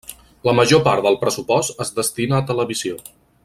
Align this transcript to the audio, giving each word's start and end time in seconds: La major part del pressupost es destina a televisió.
La 0.47 0.53
major 0.59 0.81
part 0.87 1.03
del 1.07 1.19
pressupost 1.25 1.85
es 1.87 1.95
destina 2.01 2.41
a 2.41 2.49
televisió. 2.53 2.99